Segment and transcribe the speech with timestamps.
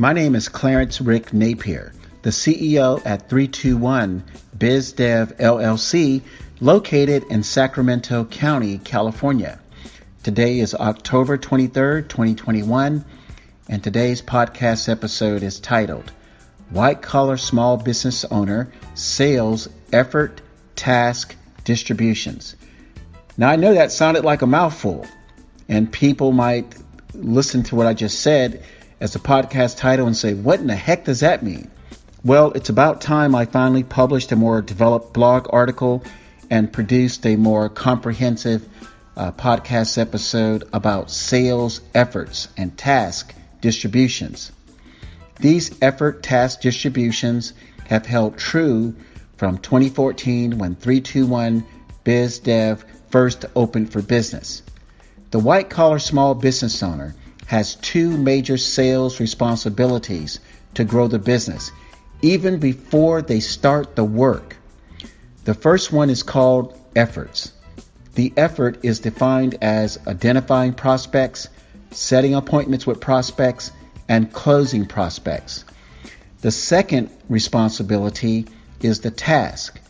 [0.00, 4.24] My name is Clarence Rick Napier, the CEO at 321
[4.56, 6.22] BizDev LLC,
[6.58, 9.60] located in Sacramento County, California.
[10.22, 13.04] Today is October 23rd, 2021,
[13.68, 16.10] and today's podcast episode is titled
[16.70, 20.40] White Collar Small Business Owner Sales Effort
[20.76, 22.56] Task Distributions.
[23.36, 25.06] Now, I know that sounded like a mouthful,
[25.68, 26.74] and people might
[27.12, 28.64] listen to what I just said
[29.00, 31.70] as the podcast title and say, What in the heck does that mean?
[32.22, 36.04] Well, it's about time I finally published a more developed blog article
[36.50, 38.68] and produced a more comprehensive
[39.16, 44.52] uh, podcast episode about sales efforts and task distributions.
[45.38, 47.54] These effort task distributions
[47.86, 48.94] have held true
[49.36, 51.64] from 2014 when 321
[52.04, 54.62] BizDev first opened for business.
[55.30, 57.14] The white collar small business owner
[57.50, 60.38] has two major sales responsibilities
[60.72, 61.72] to grow the business,
[62.22, 64.56] even before they start the work.
[65.46, 67.52] The first one is called efforts.
[68.14, 71.48] The effort is defined as identifying prospects,
[71.90, 73.72] setting appointments with prospects,
[74.08, 75.64] and closing prospects.
[76.42, 78.46] The second responsibility
[78.80, 79.80] is the task.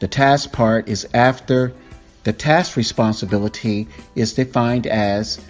[0.00, 1.72] The task part is after
[2.24, 5.40] the task responsibility is defined as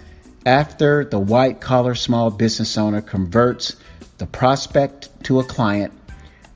[0.47, 3.75] after the white collar small business owner converts
[4.17, 5.91] the prospect to a client,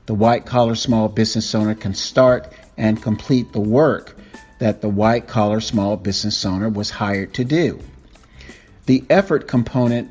[0.06, 4.16] the white collar small business owner can start and complete the work
[4.60, 7.78] that the white collar small business owner was hired to do.
[8.86, 10.10] The effort component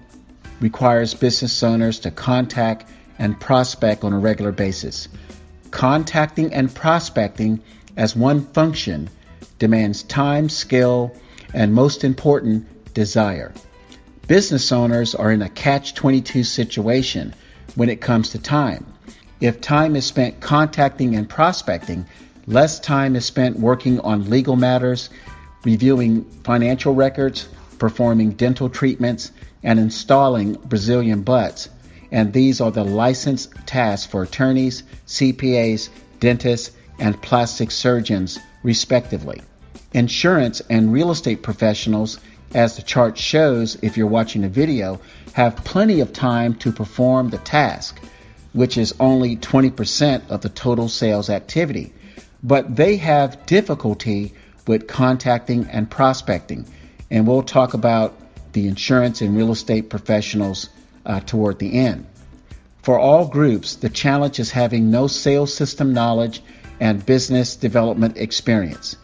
[0.59, 5.07] requires business owners to contact and prospect on a regular basis.
[5.71, 7.59] Contacting and prospecting
[7.97, 9.09] as one function
[9.57, 11.15] demands time, skill,
[11.51, 13.51] and most important, desire.
[14.31, 17.33] Business owners are in a catch 22 situation
[17.75, 18.85] when it comes to time.
[19.41, 22.05] If time is spent contacting and prospecting,
[22.47, 25.09] less time is spent working on legal matters,
[25.65, 29.33] reviewing financial records, performing dental treatments,
[29.63, 31.67] and installing Brazilian butts.
[32.09, 35.89] And these are the licensed tasks for attorneys, CPAs,
[36.21, 39.41] dentists, and plastic surgeons, respectively.
[39.93, 42.17] Insurance and real estate professionals
[42.53, 44.99] as the chart shows if you're watching the video,
[45.33, 48.01] have plenty of time to perform the task,
[48.53, 51.93] which is only 20% of the total sales activity.
[52.43, 54.33] But they have difficulty
[54.67, 56.65] with contacting and prospecting.
[57.09, 58.17] And we'll talk about
[58.53, 60.69] the insurance and real estate professionals
[61.05, 62.05] uh, toward the end.
[62.81, 66.41] For all groups, the challenge is having no sales system knowledge
[66.79, 68.97] and business development experience.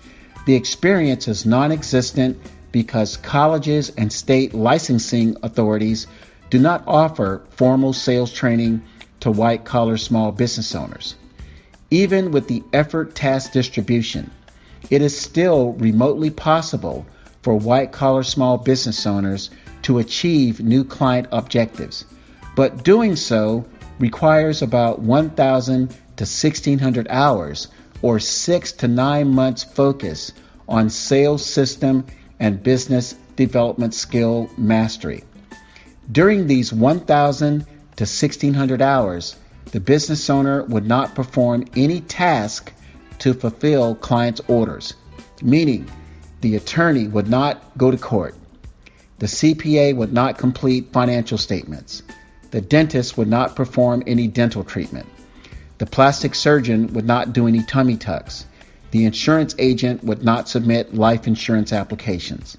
[0.47, 2.39] The experience is non existent
[2.77, 6.05] because colleges and state licensing authorities
[6.51, 8.79] do not offer formal sales training
[9.19, 11.15] to white collar small business owners.
[11.89, 14.29] Even with the effort task distribution,
[14.91, 17.03] it is still remotely possible
[17.41, 19.49] for white collar small business owners
[19.81, 22.05] to achieve new client objectives,
[22.55, 23.65] but doing so
[23.97, 25.95] requires about 1,000 to
[26.25, 27.69] 1,600 hours
[28.03, 30.31] or six to nine months focus
[30.69, 32.05] on sales system
[32.39, 35.23] and business development skill mastery.
[36.11, 39.35] During these 1,000 to 1,600 hours,
[39.71, 42.71] the business owner would not perform any task
[43.19, 44.93] to fulfill clients' orders,
[45.41, 45.89] meaning
[46.41, 48.35] the attorney would not go to court,
[49.19, 52.03] the CPA would not complete financial statements,
[52.51, 55.07] the dentist would not perform any dental treatment,
[55.79, 58.45] the plastic surgeon would not do any tummy tucks,
[58.97, 62.57] the insurance agent would not submit life insurance applications,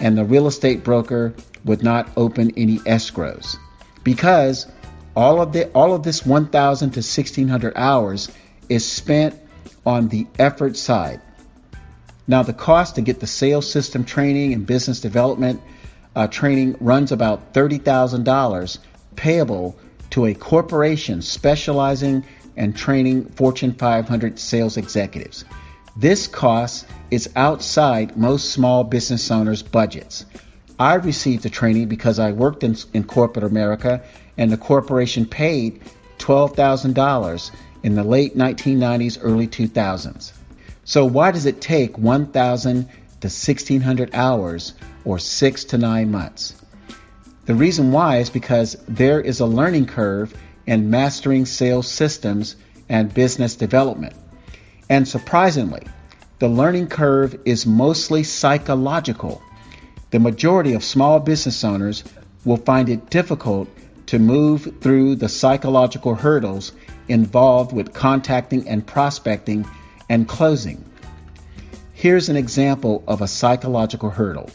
[0.00, 1.32] and the real estate broker
[1.64, 3.56] would not open any escrows
[4.02, 4.66] because
[5.14, 8.28] all of the all of this 1000 to 1600 hours
[8.68, 9.40] is spent
[9.84, 11.20] on the effort side.
[12.26, 15.60] Now the cost to get the sales system training and business development
[16.16, 18.78] uh, training runs about $30,000
[19.14, 19.78] payable
[20.10, 22.24] to a corporation specializing
[22.56, 25.44] and training Fortune 500 sales executives.
[25.96, 30.26] This cost is outside most small business owners' budgets.
[30.78, 34.02] I received the training because I worked in, in corporate America
[34.36, 35.80] and the corporation paid
[36.18, 37.50] $12,000
[37.82, 40.32] in the late 1990s, early 2000s.
[40.84, 42.90] So, why does it take 1,000 to
[43.26, 44.74] 1,600 hours
[45.06, 46.54] or six to nine months?
[47.46, 50.34] The reason why is because there is a learning curve
[50.66, 52.56] in mastering sales systems
[52.88, 54.14] and business development.
[54.88, 55.82] And surprisingly,
[56.38, 59.42] the learning curve is mostly psychological.
[60.10, 62.04] The majority of small business owners
[62.44, 63.68] will find it difficult
[64.06, 66.72] to move through the psychological hurdles
[67.08, 69.66] involved with contacting and prospecting
[70.08, 70.84] and closing.
[71.92, 74.50] Here's an example of a psychological hurdle.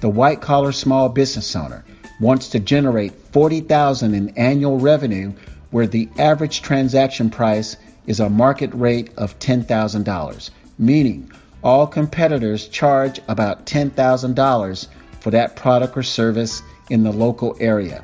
[0.00, 1.84] The white collar small business owner
[2.20, 5.32] wants to generate 40,000 in annual revenue
[5.70, 7.76] where the average transaction price
[8.06, 11.30] is a market rate of $10,000, meaning
[11.62, 14.86] all competitors charge about $10,000
[15.20, 18.02] for that product or service in the local area.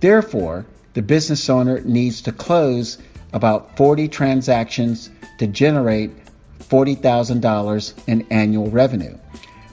[0.00, 2.98] Therefore, the business owner needs to close
[3.32, 6.10] about 40 transactions to generate
[6.60, 9.16] $40,000 in annual revenue.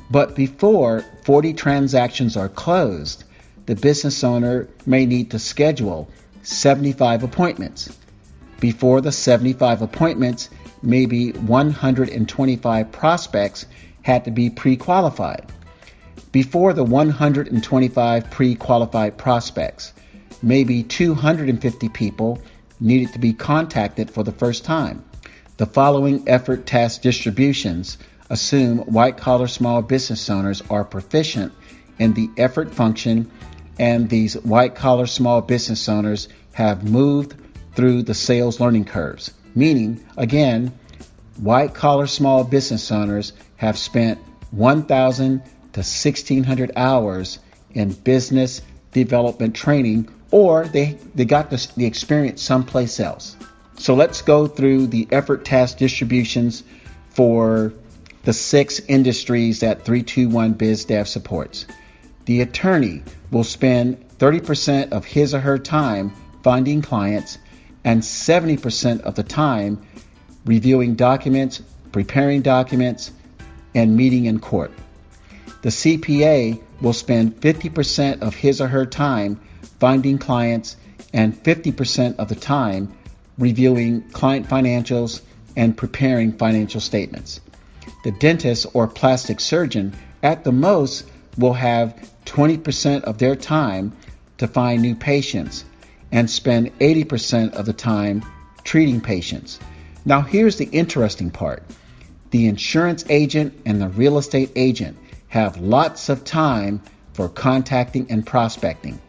[0.10, 3.24] But before 40 transactions are closed,
[3.66, 6.08] the business owner may need to schedule
[6.44, 7.98] 75 appointments.
[8.60, 10.50] Before the 75 appointments,
[10.82, 13.66] maybe 125 prospects
[14.02, 15.52] had to be pre qualified.
[16.32, 19.94] Before the 125 pre qualified prospects,
[20.42, 22.42] maybe 250 people
[22.80, 25.04] needed to be contacted for the first time.
[25.58, 27.98] The following effort task distributions
[28.30, 31.54] assume white collar small business owners are proficient
[32.00, 33.32] in the effort function
[33.80, 37.36] and these white collar small business owners have moved
[37.76, 39.32] through the sales learning curves.
[39.54, 40.78] Meaning, again,
[41.38, 44.20] white collar small business owners have spent
[44.52, 45.42] 1,000
[45.74, 47.40] to 1,600 hours
[47.74, 48.62] in business
[48.92, 53.36] development training or they, they got the, the experience someplace else.
[53.78, 56.64] So let's go through the effort task distributions
[57.10, 57.74] for
[58.24, 61.66] the six industries that 321 BizDev supports.
[62.26, 66.12] The attorney will spend 30% of his or her time
[66.42, 67.38] finding clients
[67.86, 69.80] and 70% of the time
[70.46, 71.62] reviewing documents,
[71.92, 73.12] preparing documents,
[73.74, 74.72] and meeting in court.
[75.62, 79.40] The CPA will spend 50% of his or her time
[79.80, 80.78] finding clients
[81.14, 82.94] and 50% of the time
[83.38, 85.22] reviewing client financials
[85.56, 87.40] and preparing financial statements.
[88.04, 89.94] The dentist or plastic surgeon,
[90.24, 91.96] at the most, will have
[92.26, 93.96] 20% of their time
[94.38, 95.66] to find new patients
[96.12, 98.24] and spend 80% of the time
[98.64, 99.60] treating patients.
[100.06, 101.64] Now, here's the interesting part
[102.32, 104.98] the insurance agent and the real estate agent
[105.30, 106.82] have lots of time
[107.14, 109.00] for contacting and prospecting.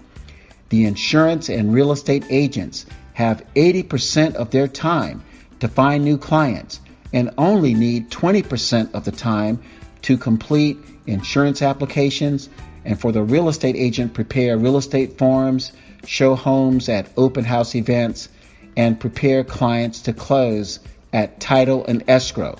[0.69, 5.25] The insurance and real estate agents have 80% of their time
[5.60, 6.81] to find new clients
[7.12, 9.62] and only need 20% of the time
[10.02, 12.48] to complete insurance applications
[12.84, 15.72] and for the real estate agent prepare real estate forms,
[16.06, 18.29] show homes at open house events,
[18.76, 20.81] and prepare clients to close
[21.12, 22.58] at title and escrow.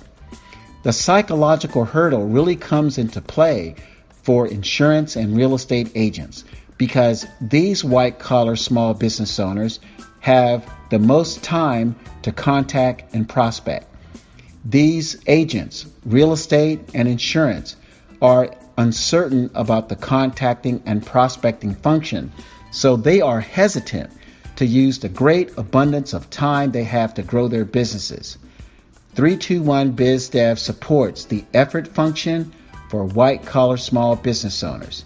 [0.83, 3.75] The psychological hurdle really comes into play
[4.23, 6.43] for insurance and real estate agents
[6.77, 9.79] because these white collar small business owners
[10.19, 13.87] have the most time to contact and prospect.
[14.65, 17.75] These agents, real estate and insurance,
[18.21, 22.31] are uncertain about the contacting and prospecting function,
[22.77, 24.11] so they are hesitant
[24.55, 28.37] to use the great abundance of time they have to grow their businesses.
[29.15, 32.53] 321 BizDev supports the effort function
[32.91, 35.05] for white collar small business owners.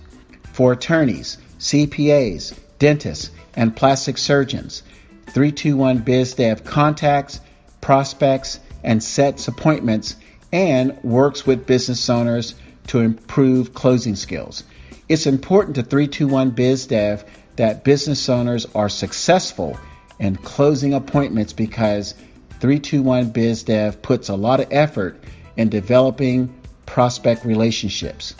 [0.51, 4.83] For attorneys, CPAs, dentists, and plastic surgeons,
[5.27, 7.39] 321 BizDev contacts,
[7.79, 10.17] prospects, and sets appointments
[10.51, 12.53] and works with business owners
[12.87, 14.65] to improve closing skills.
[15.07, 17.23] It's important to 321 BizDev
[17.55, 19.77] that business owners are successful
[20.19, 22.13] in closing appointments because
[22.59, 25.23] 321 BizDev puts a lot of effort
[25.57, 26.53] in developing
[26.85, 28.35] prospect relationships.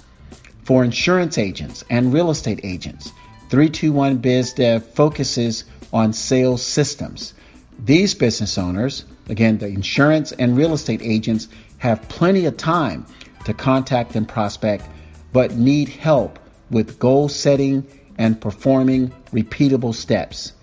[0.63, 3.12] For insurance agents and real estate agents,
[3.50, 7.34] 321 BizDev focuses on sales systems.
[7.80, 11.48] These business owners, again, the insurance and real estate agents,
[11.80, 13.06] have plenty of time
[13.46, 14.86] to contact and prospect,
[15.34, 16.38] but need help
[16.70, 17.86] with goal setting
[18.22, 20.54] and performing repeatable steps.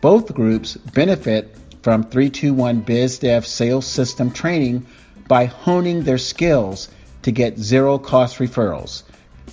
[0.00, 4.86] Both groups benefit from 321 BizDev sales system training
[5.28, 6.88] by honing their skills
[7.20, 9.02] to get zero cost referrals.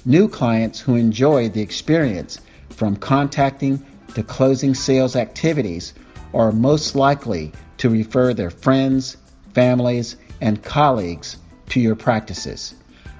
[0.06, 2.40] New clients who enjoy the experience
[2.70, 5.94] from contacting to closing sales activities
[6.34, 9.18] are most likely to refer their friends,
[9.54, 11.36] families, and colleagues
[11.68, 12.76] to your practices.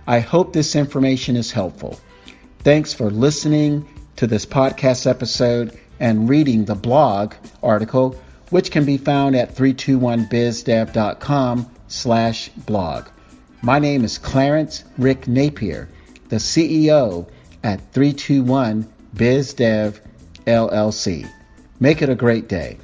[0.08, 2.00] I hope this information is helpful.
[2.60, 3.86] Thanks for listening
[4.22, 8.16] to this podcast episode and reading the blog article,
[8.52, 13.08] which can be found at 321bizdev.com slash blog.
[13.64, 15.90] My name is Clarence Rick Napier,
[16.30, 17.28] the CEO
[17.64, 20.00] at 321 BizDev
[20.46, 21.28] LLC.
[21.80, 22.78] Make it a great day.